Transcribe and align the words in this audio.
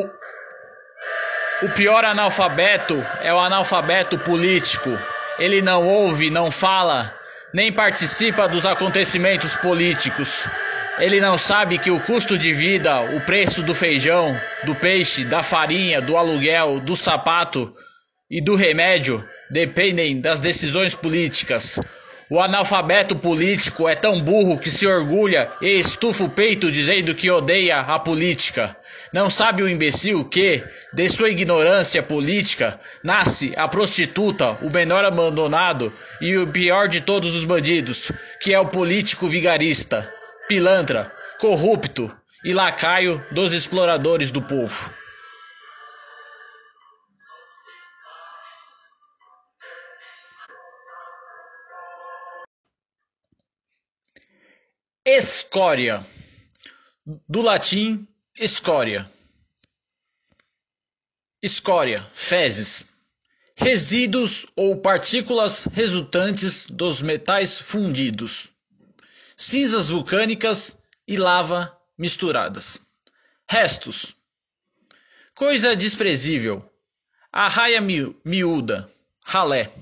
O, 0.00 1.66
o 1.66 1.68
pior 1.70 2.04
analfabeto 2.04 3.04
é 3.20 3.32
o 3.32 3.38
analfabeto 3.38 4.18
político. 4.18 4.96
Ele 5.38 5.62
não 5.62 5.86
ouve, 5.86 6.30
não 6.30 6.50
fala, 6.50 7.14
nem 7.52 7.72
participa 7.72 8.46
dos 8.46 8.66
acontecimentos 8.66 9.54
políticos. 9.56 10.46
Ele 10.98 11.20
não 11.20 11.38
sabe 11.38 11.78
que 11.78 11.90
o 11.90 12.00
custo 12.00 12.36
de 12.36 12.52
vida, 12.52 13.00
o 13.00 13.20
preço 13.20 13.62
do 13.62 13.74
feijão, 13.74 14.38
do 14.64 14.74
peixe, 14.74 15.24
da 15.24 15.42
farinha, 15.42 16.00
do 16.00 16.16
aluguel, 16.16 16.80
do 16.80 16.96
sapato 16.96 17.72
e 18.30 18.42
do 18.42 18.56
remédio 18.56 19.24
dependem 19.50 20.20
das 20.20 20.40
decisões 20.40 20.94
políticas. 20.94 21.78
O 22.30 22.42
analfabeto 22.42 23.16
político 23.16 23.88
é 23.88 23.94
tão 23.94 24.20
burro 24.20 24.58
que 24.58 24.70
se 24.70 24.86
orgulha 24.86 25.50
e 25.62 25.78
estufa 25.78 26.24
o 26.24 26.28
peito 26.28 26.70
dizendo 26.70 27.14
que 27.14 27.30
odeia 27.30 27.80
a 27.80 27.98
política. 27.98 28.76
Não 29.14 29.30
sabe 29.30 29.62
o 29.62 29.68
imbecil 29.68 30.26
que, 30.26 30.62
de 30.92 31.08
sua 31.08 31.30
ignorância 31.30 32.02
política, 32.02 32.78
nasce 33.02 33.54
a 33.56 33.66
prostituta, 33.66 34.58
o 34.60 34.70
menor 34.70 35.06
abandonado 35.06 35.90
e 36.20 36.36
o 36.36 36.46
pior 36.46 36.86
de 36.86 37.00
todos 37.00 37.34
os 37.34 37.46
bandidos, 37.46 38.12
que 38.42 38.52
é 38.52 38.60
o 38.60 38.66
político 38.66 39.26
vigarista, 39.26 40.12
pilantra, 40.46 41.10
corrupto 41.40 42.14
e 42.44 42.52
lacaio 42.52 43.24
dos 43.32 43.54
exploradores 43.54 44.30
do 44.30 44.42
povo. 44.42 44.92
Escória, 55.10 56.06
do 57.26 57.40
latim 57.40 58.06
escória. 58.38 59.10
Escória, 61.42 62.06
fezes, 62.12 62.84
resíduos 63.56 64.44
ou 64.54 64.76
partículas 64.76 65.64
resultantes 65.72 66.66
dos 66.66 67.00
metais 67.00 67.58
fundidos, 67.58 68.50
cinzas 69.34 69.88
vulcânicas 69.88 70.76
e 71.06 71.16
lava 71.16 71.74
misturadas. 71.96 72.78
Restos, 73.48 74.14
coisa 75.34 75.74
desprezível, 75.74 76.62
arraia 77.32 77.80
miúda, 77.80 78.92
ralé. 79.24 79.72